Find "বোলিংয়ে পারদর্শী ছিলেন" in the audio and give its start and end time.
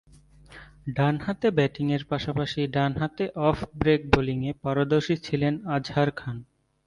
4.11-5.53